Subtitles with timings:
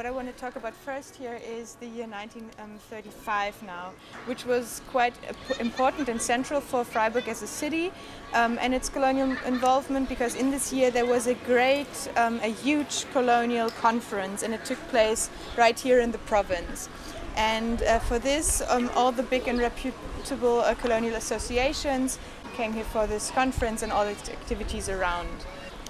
[0.00, 3.90] what I want to talk about first here is the year 1935 now,
[4.24, 5.12] which was quite
[5.60, 7.92] important and central for Freiburg as a city
[8.32, 11.86] um, and its colonial involvement because in this year there was a great,
[12.16, 15.28] um, a huge colonial conference and it took place
[15.58, 16.88] right here in the province.
[17.36, 22.18] And uh, for this, um, all the big and reputable uh, colonial associations
[22.54, 25.44] came here for this conference and all its activities around.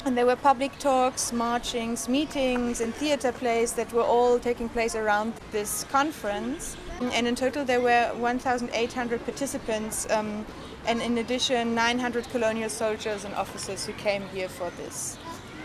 [0.07, 4.95] And there were public talks, marchings, meetings, and theater plays that were all taking place
[4.95, 6.77] around this conference.
[7.01, 10.47] And in total, there were 1,800 participants, um,
[10.87, 15.19] and in addition, 900 colonial soldiers and officers who came here for this.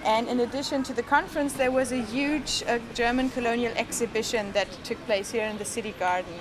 [0.04, 4.68] And in addition to the conference, there was a huge uh, German colonial exhibition that
[4.84, 6.34] took place here in the city garden.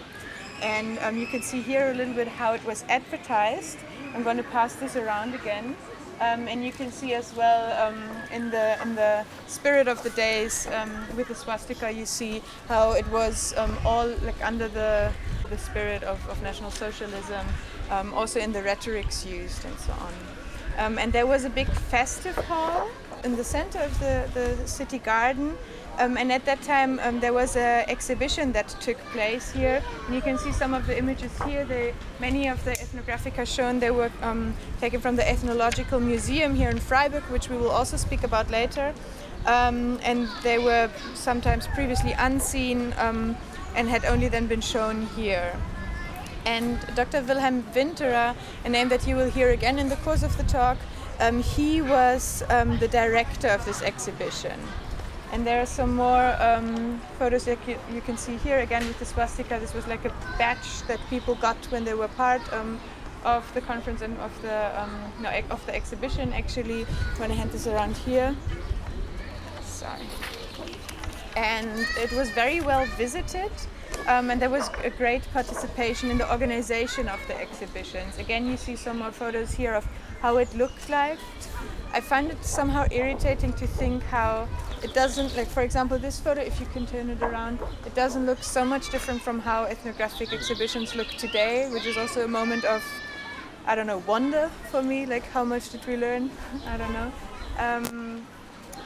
[0.63, 3.79] And um, you can see here a little bit how it was advertised.
[4.15, 5.77] I'm going to pass this around again.
[6.21, 7.99] Um, and you can see as well um,
[8.33, 12.93] in the in the spirit of the days um, with the swastika, you see how
[12.93, 15.13] it was um, all like under the
[15.51, 17.47] the spirit of, of National Socialism,
[17.91, 20.15] um, also in the rhetorics used and so on.
[20.79, 22.89] Um, and there was a big festive hall
[23.25, 25.57] in the center of the, the city garden
[25.99, 29.83] um, and at that time, um, there was an exhibition that took place here.
[30.07, 31.65] And you can see some of the images here.
[31.65, 33.79] They, many of the ethnographic are shown.
[33.79, 37.97] They were um, taken from the Ethnological Museum here in Freiburg, which we will also
[37.97, 38.93] speak about later.
[39.47, 43.37] Um, and they were sometimes previously unseen um,
[43.77, 45.55] and had only then been shown here.
[46.45, 47.23] And Dr.
[47.23, 50.77] Wilhelm Winterer, a name that you will hear again in the course of the talk,
[51.21, 54.59] um, he was the director of this exhibition.
[55.33, 59.01] And there are some more um, photos that you, you, can see here again with
[59.01, 59.59] the swastika.
[59.59, 62.79] This was like a badge that people got when they were part um,
[63.25, 66.33] of the conference and of the um, no, of the exhibition.
[66.33, 66.85] Actually,
[67.17, 68.37] when to hand this around here.
[69.63, 70.07] Sorry.
[71.37, 73.51] And it was very well visited.
[74.07, 78.19] Um, and there was a great participation in the organization of the exhibitions.
[78.19, 79.87] Again, you see some more photos here of
[80.21, 81.19] how it looked like.
[81.93, 84.49] I find it somehow irritating to think how
[84.83, 88.27] it doesn't like for example this photo if you can turn it around it doesn't
[88.27, 92.67] look so much different from how ethnographic exhibitions look today which is also a moment
[92.67, 92.83] of
[93.67, 96.31] i don't know wonder for me like how much did we learn
[96.67, 97.11] i don't know
[97.59, 98.27] um,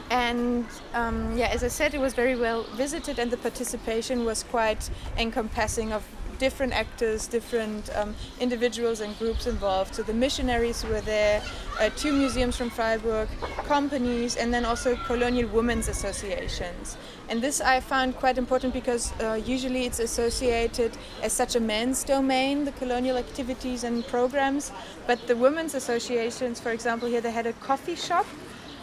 [0.09, 4.43] and um, yeah as i said it was very well visited and the participation was
[4.43, 6.03] quite encompassing of
[6.39, 9.93] different actors, different um, individuals and groups involved.
[9.93, 11.43] So the missionaries were there,
[11.79, 13.27] uh, two museums from Freiburg,
[13.67, 16.97] companies, and then also colonial women's associations.
[17.27, 22.03] And this I found quite important because uh, usually it's associated as such a men's
[22.03, 24.71] domain, the colonial activities and programs.
[25.05, 28.25] But the women's associations, for example, here they had a coffee shop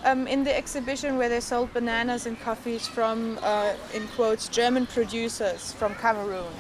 [0.05, 4.87] um, in the exhibition where they sold bananas and coffees from, uh, in quotes, German
[4.87, 6.53] producers from Cameroon.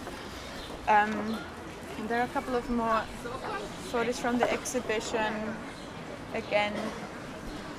[0.89, 1.39] Um,
[2.09, 3.03] there are a couple of more
[3.91, 5.33] photos from the exhibition.
[6.35, 6.73] Again,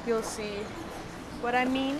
[0.05, 0.57] you'll see
[1.41, 1.99] what I mean.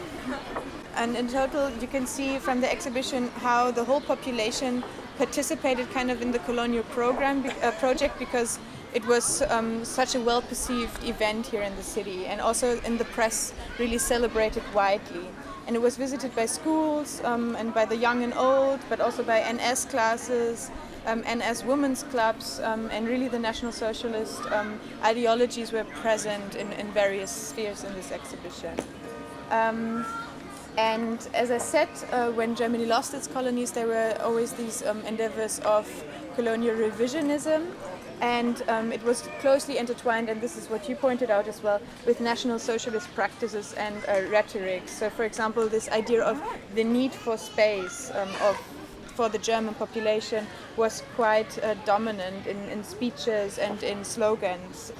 [0.96, 4.84] And in total, you can see from the exhibition how the whole population
[5.18, 8.60] participated kind of in the colonial program uh, project because
[8.94, 12.98] it was um, such a well perceived event here in the city and also in
[12.98, 15.28] the press really celebrated widely.
[15.68, 19.22] And it was visited by schools um, and by the young and old, but also
[19.22, 20.72] by NS classes
[21.06, 26.72] um, as women's clubs um, and really the National Socialist um, ideologies were present in,
[26.74, 28.76] in, various spheres in this exhibition.
[29.50, 30.06] Um,
[30.78, 35.60] and as I said, uh, when Germany lost its colonies, there were always these endeavors
[35.60, 35.88] of
[36.36, 37.66] colonial revisionism.
[38.22, 41.80] And um, it was closely intertwined, and this is what you pointed out as well,
[42.06, 44.88] with National Socialist practices and uh, rhetoric.
[44.88, 46.42] So, for example, this idea of
[46.74, 48.10] the need for space,
[48.42, 48.58] of
[49.18, 50.46] for the German population
[50.78, 54.94] was quite uh, dominant in, in, speeches and in slogans.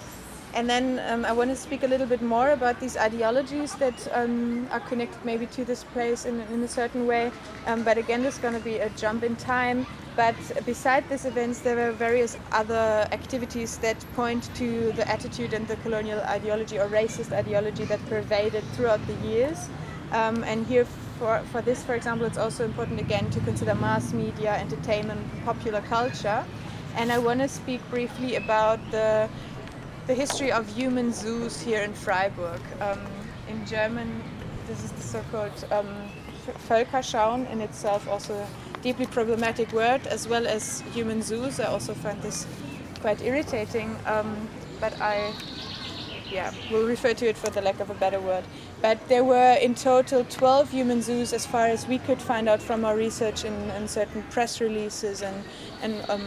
[0.56, 4.08] And then um, I want to speak a little bit more about these ideologies that
[4.12, 7.32] um, are connected maybe to this place in, in a certain way.
[7.68, 9.86] Um, but again, there's going to be a jump in time.
[10.18, 10.36] But
[10.66, 15.76] beside these events, there were various other activities that point to the attitude and the
[15.78, 19.70] colonial ideology or racist ideology that pervaded throughout the years.
[20.12, 20.86] Um, and here
[21.20, 25.82] for, for this, for example, it's also important again to consider mass media, entertainment, popular
[25.82, 26.44] culture.
[26.96, 29.30] And I want to speak briefly about the,
[30.08, 32.62] the history of human zoos here in Freiburg.
[32.82, 33.00] Um,
[33.48, 34.24] in German,
[34.66, 36.10] this is the so-called um,
[36.68, 38.48] Völkerschauen in itself, also
[38.82, 41.60] deeply problematic word, as well as human zoos.
[41.60, 42.46] I also find this
[43.02, 44.48] quite irritating, um,
[44.80, 45.34] but I
[46.32, 48.44] yeah, will refer to it for the lack of a better word.
[48.82, 52.62] but there were in total 12 human zoos as far as we could find out
[52.62, 55.44] from our research in, in certain press releases and,
[55.82, 56.22] and um,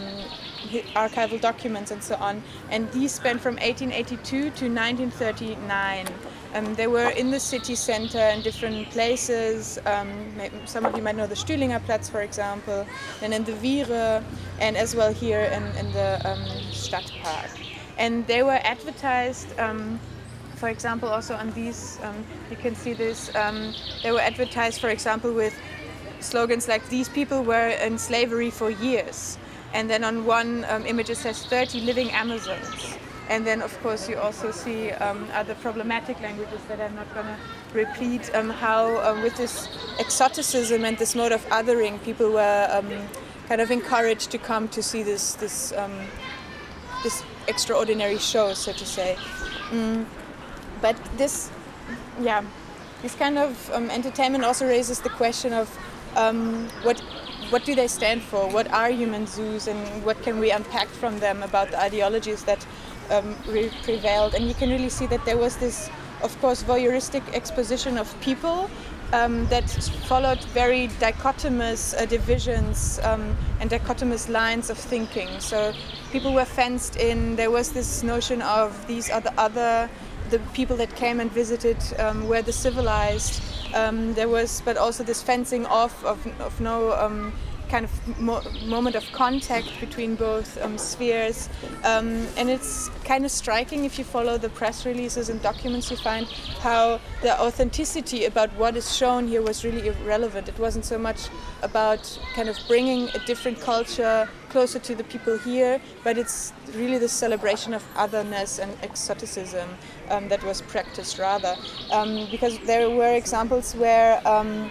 [0.97, 2.43] archival documents and so on.
[2.71, 6.07] And these spanned from 1882 to 1939.
[6.55, 9.79] Um, they were in the city center in different places.
[9.87, 10.09] Um,
[10.67, 12.87] some of you might know the Stühlinger Platz, for example,
[13.23, 14.23] and in the Wiehre,
[14.59, 17.51] and as well here in, in the um, Stadtpark.
[17.99, 20.01] And they were advertised um,
[20.61, 24.91] for example, also on these, um, you can see this, um, they were advertised, for
[24.91, 25.59] example, with
[26.21, 29.39] slogans like these people were in slavery for years.
[29.73, 32.99] And then on one image it says 30 living Amazons.
[33.31, 37.27] And then, of course, you also see um, other problematic languages that I'm not going
[37.27, 37.37] to
[37.73, 39.69] repeat, um, how um, with this
[39.99, 42.83] exoticism and this mode of othering, people were
[43.49, 45.73] kind of encouraged to come to see this, this,
[47.03, 49.17] this extraordinary show, so to say.
[49.71, 50.05] Mm
[50.81, 51.51] but this,
[52.21, 52.43] yeah,
[53.03, 55.79] this kind of um, entertainment also raises the question of
[56.17, 57.01] um, what
[57.51, 58.49] what do they stand for?
[58.49, 62.65] What are human zoos, and what can we unpack from them about the ideologies that
[63.11, 64.35] um, re- prevailed?
[64.35, 65.91] And you can really see that there was this,
[66.23, 68.71] of course, voyeuristic exposition of people
[69.13, 69.69] um, that
[70.07, 75.29] followed very dichotomous uh, divisions um, and dichotomous lines of thinking.
[75.41, 75.73] So
[76.13, 77.37] people were fenced in.
[77.37, 79.91] There was this notion of these are the other
[80.31, 83.43] the people that came and visited um, were the civilized.
[83.75, 87.33] Um, there was, but also this fencing off of, of no um,
[87.71, 91.49] kind of mo moment of contact between both um, spheres.
[91.85, 95.97] Um, and it's kind of striking if you follow the press releases and documents you
[95.97, 96.27] find
[96.61, 100.49] how the authenticity about what is shown here was really irrelevant.
[100.49, 101.29] It wasn't so much
[101.63, 102.03] about
[102.35, 107.09] kind of bringing a different culture closer to the people here, but it's really the
[107.09, 109.69] celebration of otherness and exoticism
[110.09, 111.55] um, that was practiced rather.
[111.93, 114.71] Um, because there were examples where um,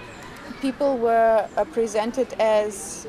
[0.62, 3.08] people were uh, presented as,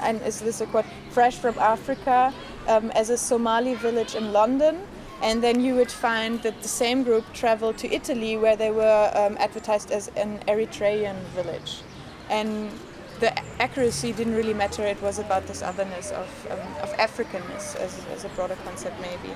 [0.00, 2.32] and is this a quote, fresh from Africa,
[2.68, 4.80] um, as a Somali village in London.
[5.22, 9.12] And then you would find that the same group traveled to Italy, where they were
[9.14, 11.82] um, advertised as an Eritrean village.
[12.28, 12.70] And
[13.22, 13.32] the
[13.62, 14.84] accuracy didn't really matter.
[14.84, 19.32] It was about this otherness of, um, of Africanness as, as a broader concept, maybe.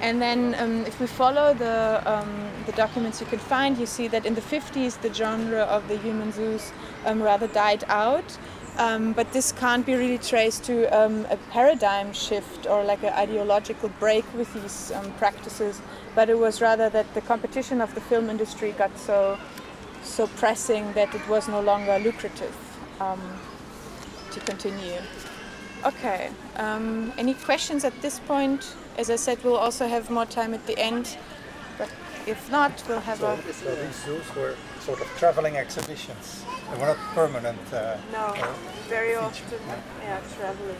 [0.00, 4.06] And then, um, if we follow the, um, the documents you can find, you see
[4.08, 6.72] that in the 50s the genre of the human zoos
[7.04, 8.38] um, rather died out.
[8.78, 13.14] Um, but this can't be really traced to um, a paradigm shift or like an
[13.14, 15.80] ideological break with these practices,
[16.14, 19.38] but it was rather that the competition of the film industry got so,
[20.02, 22.54] so pressing that it was no longer lucrative
[22.98, 25.00] to continue.
[25.84, 26.30] Okay,
[27.18, 28.74] any questions at this point?
[28.98, 31.18] As I said, we'll also have more time at the end,
[31.78, 31.90] but
[32.26, 33.52] if not, we'll have so, a.
[33.52, 36.44] So these zoos were sort of traveling exhibitions.
[36.70, 37.60] They were not permanent.
[37.72, 38.54] Uh, no, uh,
[38.88, 39.60] very often,
[40.02, 40.76] yeah, traveling.